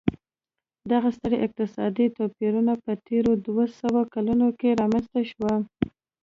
[0.91, 5.55] دغه ستر اقتصادي توپیرونه په تېرو دوه سوو کلونو کې رامنځته شوي.